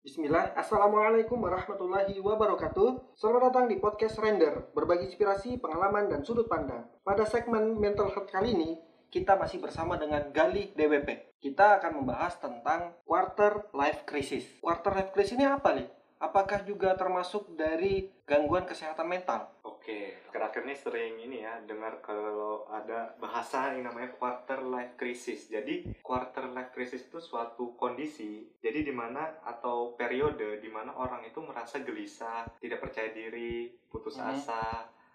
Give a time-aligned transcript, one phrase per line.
[0.00, 3.12] Bismillah, Assalamualaikum warahmatullahi wabarakatuh.
[3.20, 6.88] Selamat datang di podcast Render Berbagi inspirasi, pengalaman, dan sudut pandang.
[7.04, 8.80] Pada segmen mental health kali ini
[9.12, 14.48] Kita masih bersama dengan Gali DWP Kita akan membahas tentang quarter life crisis.
[14.64, 15.84] Quarter life crisis ini apa nih?
[16.20, 19.48] Apakah juga termasuk dari gangguan kesehatan mental?
[19.64, 25.48] Oke, akhir-akhir ini sering ini ya dengar kalau ada bahasa yang namanya quarter life crisis.
[25.48, 31.24] Jadi quarter life crisis itu suatu kondisi, jadi di mana atau periode di mana orang
[31.24, 34.28] itu merasa gelisah, tidak percaya diri, putus Mhm.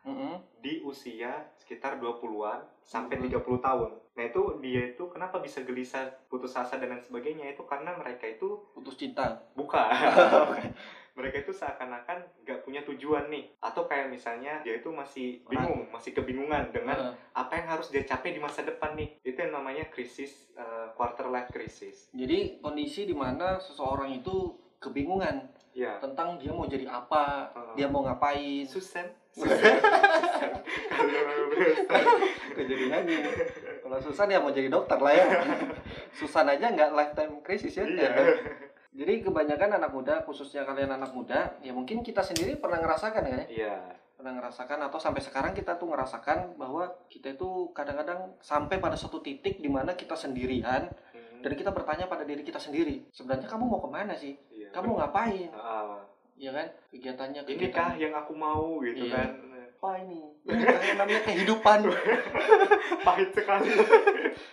[0.05, 0.38] Asa Mm-mm.
[0.62, 3.26] di usia sekitar 20-an sampai Mhm.
[3.34, 3.91] 30 tahun.
[4.16, 8.30] Nah, itu dia itu kenapa bisa gelisah, putus asa dan lain sebagainya itu karena mereka
[8.30, 9.90] itu Putus cinta buka.
[11.16, 16.12] mereka itu seakan-akan nggak punya tujuan nih atau kayak misalnya dia itu masih bingung masih
[16.12, 17.14] kebingungan dengan Heeh.
[17.31, 21.31] apa yang harus dia capai di masa depan nih itu yang namanya krisis uh, quarter
[21.31, 27.48] life crisis Jadi kondisi di mana seseorang itu kebingungan ya Tentang dia mau jadi apa,
[27.52, 27.73] Heeh.
[27.80, 29.08] dia mau ngapain Susan
[32.55, 33.16] Gak jadi nyanyi.
[33.83, 35.25] Kalau Susan ya mau jadi dokter lah ya.
[36.16, 37.86] Susan aja nggak lifetime crisis ya.
[37.86, 38.09] iya
[38.95, 43.44] Jadi kebanyakan anak muda, khususnya kalian anak muda, ya mungkin kita sendiri pernah ngerasakan kan
[43.44, 43.45] ya.
[43.52, 43.75] iya
[44.16, 49.19] Pernah ngerasakan atau sampai sekarang kita tuh ngerasakan bahwa kita itu kadang-kadang sampai pada suatu
[49.19, 53.67] titik di mana kita sendirian Hmm, dan kita bertanya pada diri kita sendiri, sebenarnya kamu
[53.67, 54.39] mau ke mana sih?
[54.50, 54.72] iya.
[54.72, 55.52] Kamu ngapain?
[55.52, 56.00] Ah,
[56.36, 56.67] Ya kan?
[56.89, 59.16] Kegiatannya inikah kegiatan yang aku mau gitu Iya.
[59.16, 59.30] kan
[59.75, 60.22] apa ini?
[60.44, 61.80] Kayak namanya kehidupan.
[63.08, 63.69] pahit sekali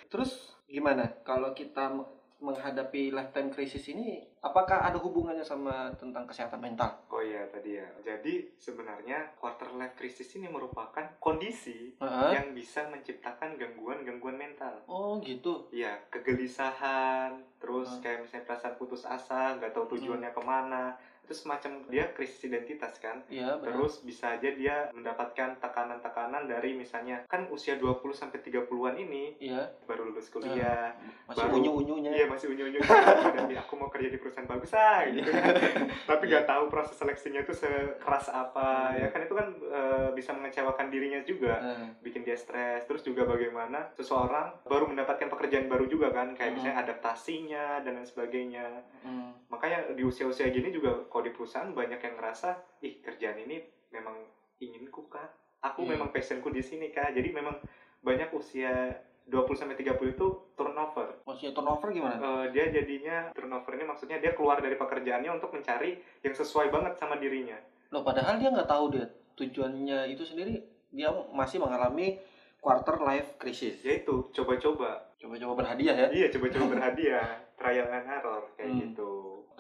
[0.06, 0.33] Terus
[0.64, 2.05] gimana kalau kita me-
[2.38, 6.91] menghadapi lifetime crisis ini apakah ada hubungannya sama tentang kesehatan mental?
[7.06, 12.30] oh iya tadi ya jadi sebenarnya quarter life crisis ini merupakan kondisi Heeh.
[12.34, 14.75] yang bisa menciptakan gangguan-gangguan mental.
[14.84, 15.70] Oh gitu.
[15.70, 18.03] Iya, kegelisahan, terus Hmm.
[18.03, 20.98] kayak misalnya perasaan putus asa, nggak tahu tujuannya ke mana.
[21.33, 23.25] Itu semacam dia krisis identitas kan.
[23.27, 23.72] Iya benar.
[23.72, 29.65] Terus bisa aja dia mendapatkan tekanan-tekanan dari misalnya kan usia 20 sampai 30-an ini Iya.
[29.88, 30.93] baru lulus kuliah.
[31.25, 32.12] Masih Baru- unyu-unyunya.
[32.12, 32.84] Iya masih unyu-unyu
[33.32, 35.56] dan aku mau kerja di perusahaan bagus ah gitu kan.
[36.12, 38.99] Tapi nggak tahu proses seleksinya itu sekeras apa Hmm.
[38.99, 43.25] ya kan itu kan eh, bisa mengecewakan dirinya juga Nah, bikin dia stres terus juga
[43.25, 46.56] bagaimana seseorang baru mendapatkan pekerjaan baru juga kan kayak Mhm.
[46.59, 48.66] misalnya adaptasinya dan lain sebagainya
[49.00, 52.49] mm, makanya di usia-usia gini juga kalau di perusahaan banyak yang ngerasa
[52.81, 54.19] ih kerjaan ini memang
[54.59, 55.27] inginku kah
[55.60, 55.91] aku Iya.
[55.93, 57.59] memang passionku di sini kah jadi memang
[57.99, 58.91] banyak usia
[59.25, 62.19] 20 sampai 30 itu turnover maksudnya turnover gimana?
[62.19, 66.94] Eh, dia jadinya turnover ini maksudnya dia keluar dari pekerjaannya untuk mencari yang sesuai banget
[66.97, 67.55] sama dirinya
[67.88, 72.19] Loh padahal dia nggak tahu dia tujuannya itu sendiri dia masih mengalami
[72.59, 73.81] quarter life crisis.
[73.81, 76.09] yaitu coba-coba Coba-coba berhadiah ya.
[76.11, 78.81] iya coba-coba berhadiah trial and error kayak Hmm.
[78.82, 79.12] gitu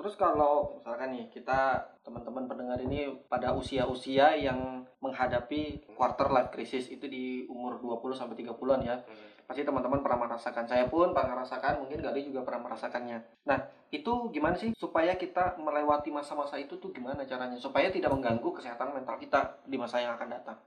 [0.02, 6.90] Terus kalau misalkan nih kita teman-teman pendengar ini pada usia-usia yang menghadapi quarter life crisis
[6.90, 8.98] itu di umur 20 sampai 30-an ya.
[8.98, 9.30] Hmm.
[9.46, 10.66] Pasti teman-teman pernah merasakan.
[10.66, 13.46] Saya pun pernah merasakan, mungkin Gali juga pernah merasakannya.
[13.46, 13.58] Nah,
[13.94, 18.90] itu gimana sih supaya kita melewati masa-masa itu tuh gimana caranya supaya tidak mengganggu kesehatan
[18.90, 20.58] mental kita di masa yang akan datang?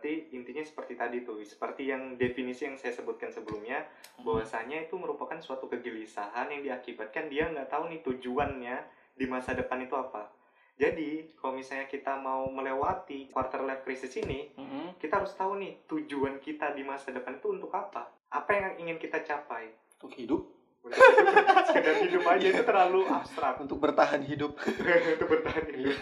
[0.00, 3.84] Berarti intinya seperti tadi tuh, seperti yang definisi yang saya sebutkan sebelumnya,
[4.24, 8.80] bahwasanya itu merupakan suatu kegelisahan yang diakibatkan dia nggak tahu nih tujuannya
[9.12, 10.32] di masa depan itu apa.
[10.80, 14.96] Jadi, kalau misalnya kita mau melewati quarter life crisis ini, Mhm.
[14.96, 18.08] kita harus tahu nih tujuan kita di masa depan itu untuk apa?
[18.32, 19.68] Apa yang ingin kita capai?
[20.00, 20.48] Untuk hidup,
[20.80, 21.36] Untuk hidup,
[21.68, 24.56] sekedar hidup aja itu terlalu abstrak untuk bertahan hidup.
[25.12, 25.92] untuk bertahan hidup.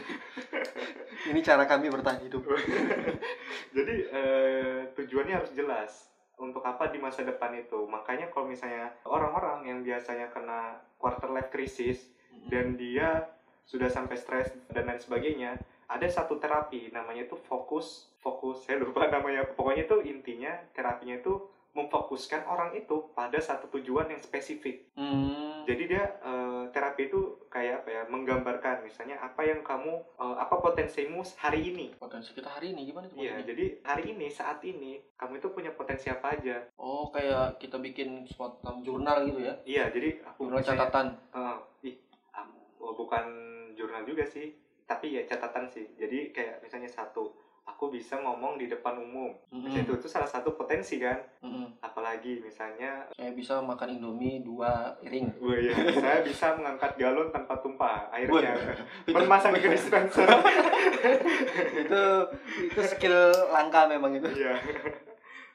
[1.34, 2.46] Ini cara kami bertahan hidup.
[3.72, 6.08] Jadi eh, tujuannya harus jelas
[6.38, 7.84] untuk apa di masa depan itu.
[7.84, 12.08] Makanya kalau misalnya orang-orang yang biasanya kena quarter life crisis
[12.48, 13.26] dan dia
[13.68, 19.08] sudah sampai stres dan lain sebagainya, ada satu terapi namanya itu fokus fokus saya lupa
[19.14, 24.88] namanya pokoknya itu intinya terapinya itu memfokuskan orang itu pada satu tujuan yang spesifik.
[24.98, 25.62] Hmm.
[25.68, 26.64] Jadi dia eh,
[26.98, 31.94] terapi itu kayak apa ya menggambarkan misalnya apa yang kamu eh, apa potensimu hari ini
[31.94, 33.14] Potensi kita hari ini gimana tuh?
[33.14, 36.66] Iya, jadi hari ini, saat ini, kamu itu punya potensi apa aja.
[36.74, 39.54] Oh, kayak kita bikin semacam jurnal gitu ya?
[39.62, 41.06] Iya, jadi aku Jurnal misalnya- catatan.
[41.30, 41.56] Eh,
[41.86, 41.96] ih,
[42.34, 43.24] am- oh, bukan
[43.74, 45.86] jurnal juga sih, tapi ya catatan sih.
[45.94, 47.30] Jadi kayak misalnya satu,
[47.68, 49.36] aku bisa ngomong di depan umum.
[49.52, 49.84] Mhm.
[49.84, 51.20] Itu itu salah satu potensi kan.
[51.44, 51.84] Mhm.
[51.84, 55.28] Apalagi misalnya, Saya bisa makan Indomie dua piring.
[55.38, 58.56] wah ya, saya bisa mengangkat galon tanpa tumpah airnya.
[59.14, 60.24] Memasang ke dispenser.
[61.84, 62.02] itu
[62.72, 64.26] itu skill langka memang itu.
[64.32, 64.56] Iya.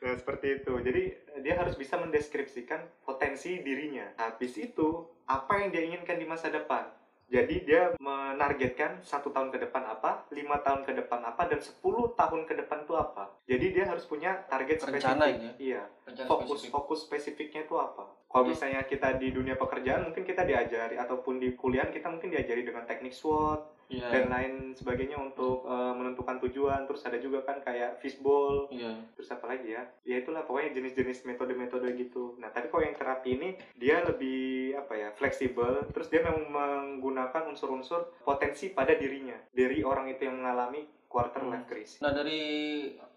[0.03, 0.73] Nah, seperti itu.
[0.83, 1.03] Jadi
[1.41, 4.03] dia harus bisa mendeskripsikan potensi dirinya.
[4.19, 6.91] Habis itu, apa yang dia inginkan di masa depan.
[7.33, 11.81] Jadi dia menargetkan satu tahun ke depan apa, lima tahun ke depan apa, dan 10
[12.13, 13.33] tahun ke depan itu apa.
[13.49, 15.41] Jadi dia harus punya target Rencana spesifik.
[15.41, 15.51] ya?
[15.57, 15.83] Iya.
[16.05, 16.71] Fokus spesifik.
[16.71, 18.03] fokus spesifiknya itu apa?
[18.25, 22.27] Kalau Itu- misalnya kita di dunia pekerjaan mungkin kita diajari ataupun di kuliah kita mungkin
[22.29, 24.09] diajari dengan teknik SWOT Iya.
[24.09, 26.83] dan lain sebagainya untuk eh, menentukan tujuan.
[26.83, 28.99] Terus ada juga kan kayak fishbowl, Iya.
[29.13, 33.29] terus apa lagi ya ya itulah pokoknya jenis-jenis metode-metode gitu nah tapi kalau yang terapi
[33.31, 34.41] ini dia lebih
[34.75, 40.37] apa ya fleksibel terus dia memang menggunakan unsur-unsur potensi pada dirinya dari orang itu yang
[40.37, 41.51] mengalami quarter Hmm.
[41.51, 42.41] life crisis Nah dari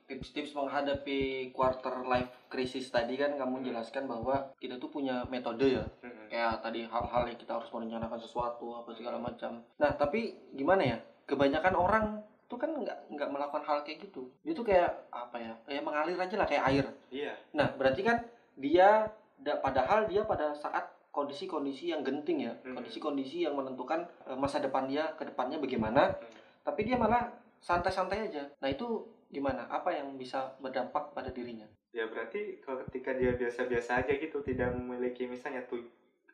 [0.06, 1.18] tips-tips menghadapi
[1.50, 3.66] quarter life crisis tadi kan kamu Hmm.
[3.66, 6.26] jelaskan bahwa kita tuh punya metode ya Mm-mm.
[6.26, 9.60] kayak tadi hal-hal yang kita harus merencanakan sesuatu apa segala macam.
[9.76, 12.04] Nah tapi gimana ya kebanyakan orang
[12.46, 14.30] tuh kan nggak nggak melakukan hal kayak gitu.
[14.40, 16.86] Dia tuh kayak apa ya kayak mengalir aja lah kayak air.
[17.10, 18.22] iya Nah berarti kan
[18.54, 22.74] dia da- padahal dia pada saat kondisi-kondisi yang genting ya Hmm.
[22.74, 26.14] kondisi-kondisi yang menentukan eh, masa depan dia ke depannya bagaimana.
[26.14, 26.30] Hmm.
[26.62, 27.26] Tapi dia malah
[27.58, 28.46] santai-santai aja.
[28.56, 29.66] Nah itu gimana?
[29.68, 31.66] Apa yang bisa berdampak pada dirinya?
[31.96, 35.80] ya berarti kalau ketika dia biasa-biasa aja gitu tidak memiliki misalnya tuh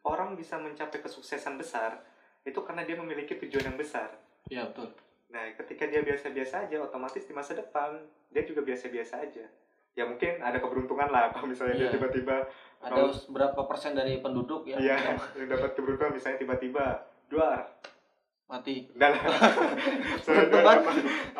[0.02, 2.02] orang bisa mencapai kesuksesan besar
[2.42, 4.10] itu karena dia memiliki tujuan yang besar
[4.50, 4.90] Iya betul.
[5.30, 7.94] Nah, ketika dia biasa-biasa aja, otomatis di masa depan
[8.34, 9.46] dia juga biasa-biasa aja.
[9.94, 11.94] Ya mungkin ada keberuntungan lah, kalau misalnya dia Iya.
[11.94, 12.36] tiba-tiba,
[12.82, 17.70] Ada berapa persen dari penduduk yang iya, yang yang dapat keberuntungan misalnya tiba-tiba dua,
[18.52, 18.84] mati?
[18.92, 19.22] udah lah.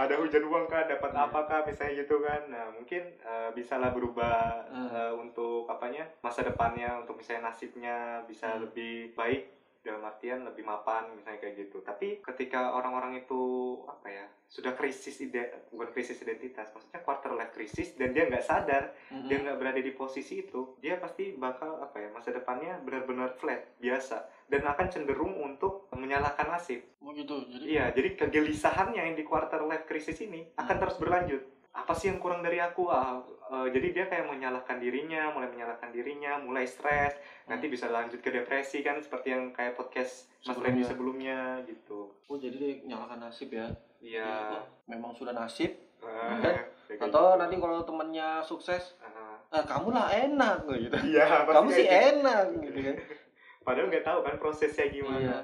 [0.03, 2.49] Ada, hujan uang kah, dapat apa kah, misalnya gitu kan.
[2.49, 8.57] Nah, mungkin eh, bisa lah berubah eh, untuk apanya masa depannya, untuk misalnya nasibnya bisa
[8.57, 8.65] Hmm.
[8.67, 13.43] lebih baik dalam artian lebih mapan misalnya kayak gitu tapi ketika orang-orang itu
[13.85, 18.47] apa ya sudah krisis ide bukan krisis identitas maksudnya quarter life crisis dan dia nggak
[18.47, 19.27] sadar Mm-mm.
[19.27, 23.75] dia nggak berada di posisi itu dia pasti bakal apa ya masa depannya benar-benar flat
[23.79, 27.43] biasa dan akan cenderung untuk menyalahkan nasib Oh gitu.
[27.43, 30.83] Jadi iya jadi kegelisahannya yang di quarter life crisis ini akan Hmm.
[30.87, 33.17] terus berlanjut apa sih yang kurang dari aku ah,
[33.49, 37.73] eh, jadi dia kayak menyalahkan dirinya mulai menyalahkan dirinya mulai stres nanti Hmm.
[37.73, 40.67] bisa lanjut ke depresi kan seperti yang kayak podcast Mas Sebelumnya.
[40.67, 43.67] Randy sebelumnya gitu oh jadi dia nyalakan nasib ya.
[43.99, 45.73] iya memang sudah nasib.
[45.99, 46.55] eh, Kan?
[47.01, 47.39] Atau gitu.
[47.39, 50.97] nanti kalau temennya sukses, Ah, ah, kamu lah enak gitu.
[51.09, 51.95] iya pasti kamu sih gitu.
[52.11, 52.97] enak gitu kan.
[53.65, 55.39] padahal nggak tahu kan prosesnya gimana Iya.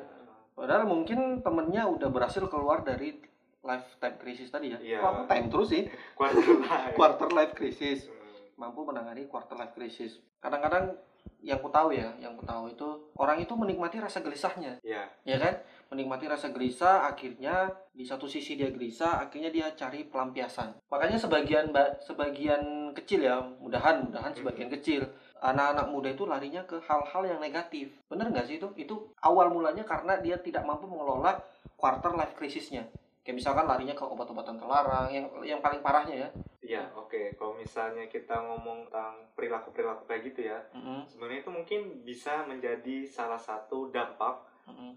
[0.52, 3.14] Padahal mungkin temennya udah berhasil keluar dari
[3.62, 4.78] lifetime crisis tadi ya.
[4.78, 4.98] Iya.
[5.02, 5.82] Kok aku time terus sih.
[6.14, 7.98] quarter life Quarter life crisis.
[8.06, 10.18] Hmm, mampu menangani quarter life crisis.
[10.38, 10.94] Kadang-kadang
[11.42, 15.38] yang ku tahu ya, yang ku tahu itu orang itu menikmati rasa gelisahnya, iya ya
[15.38, 15.54] kan?
[15.92, 20.78] Menikmati rasa gelisah, akhirnya di satu sisi dia gelisah, akhirnya dia cari pelampiasan.
[20.90, 25.06] Makanya sebagian ba- sebagian kecil ya, mudahan mudahan sebagian kecil
[25.38, 27.94] anak-anak muda itu larinya ke hal-hal yang negatif.
[28.10, 28.68] Bener nggak sih itu?
[28.74, 31.38] Itu awal mulanya karena dia tidak mampu mengelola
[31.78, 32.90] quarter life crisisnya.
[33.28, 36.28] Kayak misalkan larinya ke obat-obatan terlarang, yang yang paling parahnya ya.
[36.64, 41.48] iya oke kalau misalnya kita ngomong tentang perilaku perilaku kayak gitu ya Mm-mm, sebenarnya itu
[41.48, 44.44] mungkin bisa menjadi salah satu dampak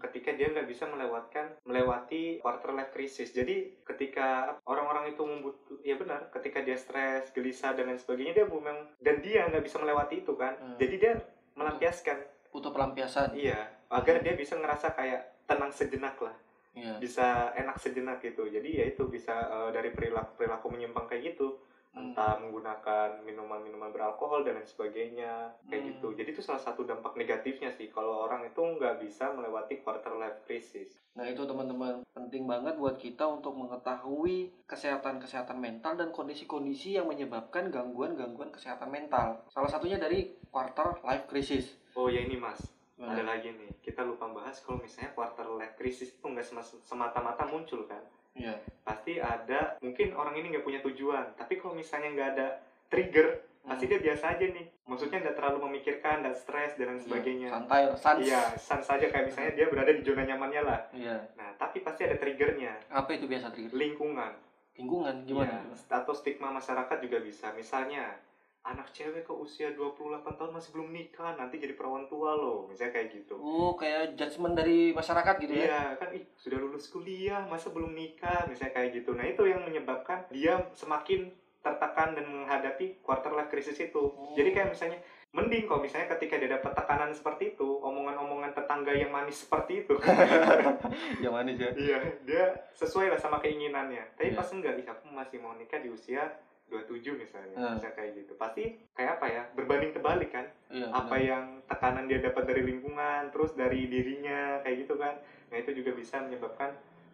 [0.04, 3.32] ketika dia nggak bisa melewatkan melewati quarter life crisis.
[3.32, 8.44] Jadi ketika orang-orang itu membutuh, ya benar, ketika dia stres, gelisah dan lain sebagainya dia
[8.44, 10.60] memang dan dia nggak bisa melewati itu kan.
[10.60, 10.76] Hmm.
[10.76, 11.12] Jadi dia
[11.56, 12.20] melampiaskan,
[12.52, 13.32] Butuh pelampiasan.
[13.32, 16.36] iya, agar dia bisa ngerasa kayak tenang sejenak lah,
[16.72, 16.96] Iya.
[16.96, 18.48] bisa enak sejenak gitu.
[18.48, 21.60] Jadi ya itu bisa eh, dari perilaku perilaku menyimpang kayak gitu.
[21.92, 22.16] Hmm.
[22.16, 25.88] entah menggunakan minuman-minuman beralkohol dan lain sebagainya kayak Hmm.
[25.92, 30.16] gitu jadi itu salah satu dampak negatifnya sih kalau orang itu nggak bisa melewati quarter
[30.16, 36.96] life crisis Nah itu teman-teman penting banget buat kita untuk mengetahui kesehatan-kesehatan mental dan kondisi-kondisi
[36.96, 39.44] yang menyebabkan gangguan-gangguan kesehatan mental.
[39.52, 41.76] Salah satunya dari quarter life crisis.
[41.92, 42.56] oh ya ini mas
[43.02, 43.18] Gimana?
[43.18, 47.42] ada lagi nih kita lupa bahas kalau misalnya quarter life crisis itu nggak sem- semata-mata
[47.44, 47.98] muncul kan
[48.32, 48.54] Iya.
[48.80, 52.46] pasti ada mungkin orang ini nggak punya tujuan tapi kalau misalnya nggak ada
[52.86, 53.26] trigger
[53.60, 53.92] pasti Hmm.
[53.92, 57.82] dia biasa aja nih maksudnya nggak terlalu memikirkan nggak stres dan lain Iya, sebagainya Santai,
[57.96, 58.18] sans.
[58.20, 61.16] iya sans saja kayak misalnya dia berada di zona nyamannya lah Iya.
[61.34, 63.70] nah tapi pasti ada triggernya Apa itu biasa trigger?
[63.72, 64.32] lingkungan
[64.72, 65.52] Lingkungan gimana?
[65.68, 68.16] Iya, atau stigma masyarakat juga bisa misalnya
[68.62, 69.98] anak cewek ke usia 28
[70.32, 74.54] tahun masih belum nikah nanti jadi perawan tua loh misalnya kayak gitu Oh kayak judgement
[74.54, 75.64] dari masyarakat gitu ya?
[75.64, 79.62] Iya kan ih sudah lulus kuliah masa belum nikah misalnya kayak gitu nah itu yang
[79.62, 84.30] menyebabkan dia semakin tertekan dan menghadapi quarter life crisis itu Oh.
[84.32, 84.98] jadi kayak misalnya
[85.32, 89.94] mending kalau misalnya ketika dia dapat tekanan seperti itu omongan-omongan tetangga yang manis seperti itu
[91.22, 91.70] Yang manis ya?
[91.72, 94.36] iya dia sesuai lah sama keinginannya tapi Iya.
[94.36, 96.30] pas enggak ih aku masih mau nikah di usia
[96.72, 97.76] 27 misalnya Hmm.
[97.76, 98.62] misalnya kayak gitu pasti
[98.92, 100.88] kayak apa ya berbanding terbalik kan Iya.
[100.88, 105.20] apa yang tekanan dia dapat dari lingkungan terus dari dirinya kayak gitu kan
[105.52, 106.72] nah itu juga bisa menyebabkan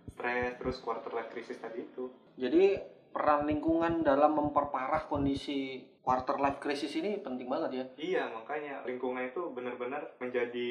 [0.08, 2.06] stres terus quarter life crisis tadi itu
[2.38, 2.78] Jadi
[3.18, 7.84] peran lingkungan dalam memperparah kondisi quarter life crisis ini penting banget ya.
[7.98, 10.70] iya makanya lingkungan itu benar-benar menjadi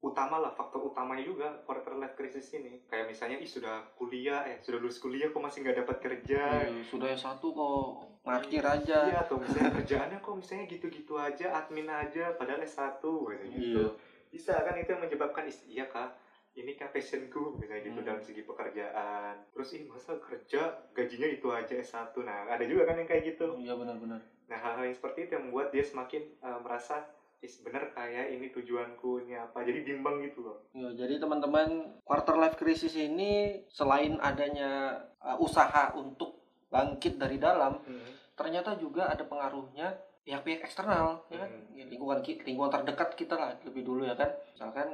[0.00, 4.64] utama lah faktor utamanya juga quarter life crisis ini kayak misalnya ih sudah kuliah eh
[4.64, 7.84] sudah lulus kuliah kok masih nggak dapat kerja Eh, sudah S1 kok
[8.24, 8.98] markir aja.
[9.04, 13.04] Iya, atau misalnya kerjaannya kok misalnya gitu-gitu aja, admin aja, padahal S1
[13.52, 13.84] gitu.
[13.84, 13.86] Iya.
[14.32, 16.16] Bisa kan itu yang menyebabkan, "Is, iya kak,
[16.54, 18.08] ini kan passionku, misalnya gitu Hmm.
[18.08, 19.42] dalam segi pekerjaan.
[19.50, 20.62] Terus, ih masa kerja
[20.94, 22.14] gajinya itu aja S1.
[22.22, 23.58] Nah, ada juga kan yang kayak gitu.
[23.58, 24.22] Iya benar-benar.
[24.46, 27.10] Nah, hal-hal yang seperti itu yang membuat dia semakin eh, merasa,
[27.42, 29.60] is bener kayak ini tujuanku, ini apa.
[29.60, 30.64] Jadi bimbang gitu loh.
[30.72, 36.40] Ya, jadi teman-teman quarter life crisis ini selain adanya uh, usaha untuk
[36.72, 37.84] bangkit dari dalam,
[38.32, 39.92] ternyata juga ada pengaruhnya
[40.24, 41.52] pihak-pihak eksternal, ya kan?
[41.52, 41.76] Hmm.
[41.76, 44.32] Ya, lingkungan lingkungan terdekat kita lah lebih dulu ya kan.
[44.56, 44.88] Misalkan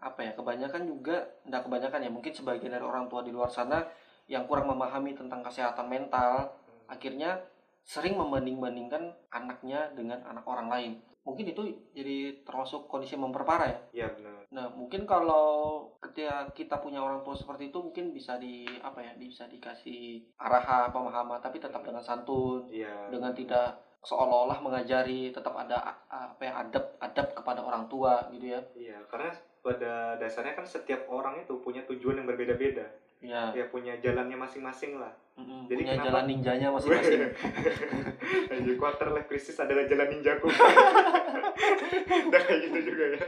[0.00, 3.84] apa ya kebanyakan juga tidak kebanyakan ya mungkin sebagian dari orang tua di luar sana
[4.28, 6.48] yang kurang memahami tentang kesehatan mental
[6.88, 7.40] akhirnya
[7.84, 10.92] sering membanding-bandingkan anaknya dengan anak orang lain
[11.24, 11.62] mungkin itu
[11.96, 14.34] jadi termasuk kondisi memperparah ya Iya benar.
[14.52, 19.16] Nah, mungkin kalau ketika kita punya orang tua seperti itu mungkin bisa di apa ya,
[19.16, 23.08] bisa dikasih arahan, pemahaman tapi tetap dengan santun, Iya.
[23.08, 28.60] dengan tidak seolah-olah mengajari, tetap ada apa ya, adab adab kepada orang tua gitu ya.
[28.76, 29.32] Iya, karena
[29.64, 32.84] pada dasarnya kan setiap orang itu punya tujuan yang berbeda-beda.
[33.24, 35.10] Ya, Ya punya jalannya masing-masing lah.
[35.34, 37.20] Mm-mm, Jadi punya kenapa- jalan ninjanya masing-masing.
[38.52, 40.48] Anjir, quarter life crisis adalah jalan ninjaku.
[42.32, 43.20] Dan kayak gitu juga ya.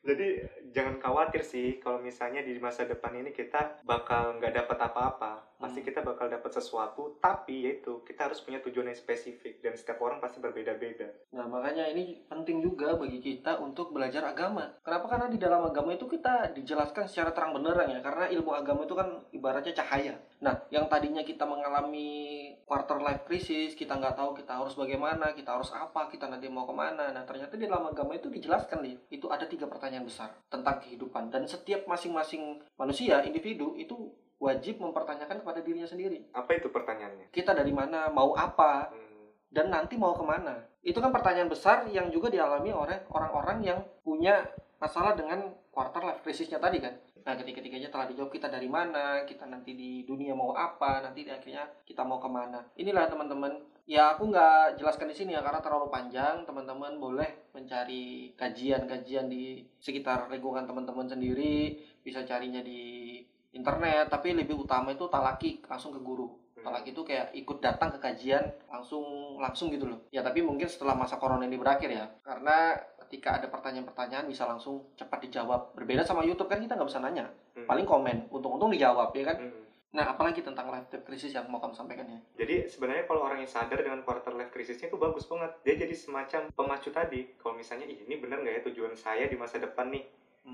[0.00, 0.26] Jadi
[0.72, 5.32] jangan khawatir sih kalau misalnya di masa depan ini kita bakal nggak dapat apa-apa.
[5.60, 5.86] Pasti Hmm.
[5.86, 10.16] kita bakal dapat sesuatu, tapi yaitu kita harus punya tujuan yang spesifik dan setiap orang
[10.16, 11.04] pasti berbeda-beda.
[11.30, 14.72] Nah, makanya ini penting juga bagi kita untuk belajar agama.
[14.80, 15.04] Kenapa?
[15.06, 18.00] Karena di dalam agama itu kita dijelaskan secara terang benderang ya.
[18.00, 20.16] Karena ilmu agama itu kan ibaratnya cahaya.
[20.40, 25.52] Nah, yang tadinya kita mengalami quarter life crisis, kita nggak tahu kita harus bagaimana, kita
[25.52, 27.12] harus apa, kita nanti mau ke mana.
[27.12, 28.96] Nah, ternyata di dalam agama itu dijelaskan nih.
[29.12, 31.28] Itu ada tiga pertanyaan besar tentang kehidupan.
[31.28, 36.32] Dan setiap masing-masing manusia, individu, itu wajib mempertanyakan kepada dirinya sendiri.
[36.32, 37.28] Apa itu pertanyaannya?
[37.28, 40.64] Kita dari mana, mau apa, Hmm, dan nanti mau ke mana?
[40.80, 44.48] Itu kan pertanyaan besar yang juga dialami oleh orang-orang yang punya
[44.80, 46.96] masalah dengan quarter life crisisnya tadi kan.
[47.24, 51.30] Nah, ketika-ketikanya telah dijawab kita dari mana, kita nanti di dunia mau apa, nanti di
[51.30, 52.60] akhirnya kita mau ke mana.
[52.76, 53.52] Inilah teman-teman.
[53.90, 56.46] Ya aku nggak jelaskan di sini ya karena terlalu panjang.
[56.46, 61.74] Teman-teman boleh mencari kajian-kajian di sekitar lingkungan teman-teman sendiri.
[62.06, 63.18] Bisa carinya di
[63.50, 64.06] internet.
[64.06, 66.30] Tapi lebih utama itu talaki langsung ke guru.
[66.60, 69.02] Talak itu kayak ikut datang ke kajian langsung
[69.40, 70.06] langsung gitu loh.
[70.12, 72.06] Ya tapi mungkin setelah masa corona ini berakhir ya.
[72.20, 72.76] Karena
[73.10, 75.74] ketika ada pertanyaan-pertanyaan bisa langsung cepat dijawab.
[75.74, 77.26] Berbeda sama YouTube kan kita nggak bisa nanya.
[77.58, 77.66] Hmm.
[77.66, 78.30] Paling komen.
[78.30, 79.50] Untung-untung dijawab ya kan.
[79.50, 79.66] Hmm.
[79.90, 82.22] Nah apalagi tentang life crisis yang mau kamu sampaikan ya.
[82.38, 85.50] Jadi sebenarnya kalau orang yang sadar dengan quarter life crisisnya itu bagus banget.
[85.66, 87.34] Dia jadi semacam pemacu tadi.
[87.34, 90.06] Kalau misalnya "Ih, ini bener nggak ya tujuan saya di masa depan nih,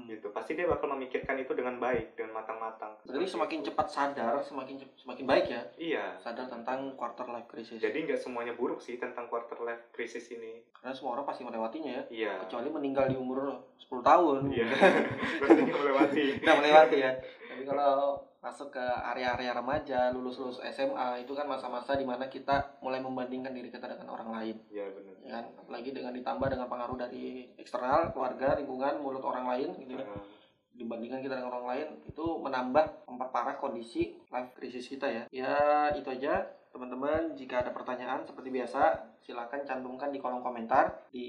[0.07, 0.31] gitu.
[0.31, 2.95] Pasti dia bakal memikirkan itu dengan baik, dengan matang-matang.
[3.03, 3.67] Berarti semakin itu.
[3.71, 5.63] cepat sadar, semakin semakin baik ya.
[5.77, 6.05] Iya.
[6.23, 7.79] Sadar tentang quarter life crisis.
[7.83, 10.63] Jadi nggak semuanya buruk sih tentang quarter life crisis ini.
[10.75, 12.03] Karena semua orang pasti melewatinya ya.
[12.11, 12.33] Iya.
[12.47, 14.41] Kecuali meninggal di umur 10 tahun.
[14.51, 14.67] Iya.
[15.43, 16.25] Berarti melewati.
[16.43, 17.13] Udah melewati ya.
[17.51, 23.03] Tapi kalau masuk ke area-area remaja, lulus-lulus SMA, itu kan masa-masa di mana kita mulai
[23.03, 24.57] membandingkan diri kita dengan orang lain.
[24.71, 25.15] Iya benar.
[25.27, 25.45] Ya kan?
[25.77, 30.09] Apalagi dengan ditambah dengan pengaruh dari eksternal, keluarga, lingkungan, mulut orang lain, gitu ya.
[30.73, 35.25] dibandingkan kita dengan orang lain itu menambah memperparah kondisi life crisis kita ya.
[35.29, 35.53] Ya
[35.93, 37.37] itu aja teman-teman.
[37.37, 41.25] Jika ada pertanyaan seperti biasa silakan cantumkan di kolom komentar di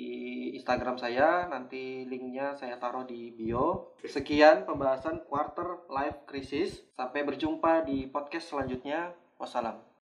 [0.55, 1.43] Instagram saya.
[1.51, 3.99] Nanti linknya saya taruh di bio.
[4.07, 6.87] Sekian pembahasan quarter life crisis.
[6.95, 9.11] Sampai berjumpa di podcast selanjutnya.
[9.39, 9.86] Wassalam.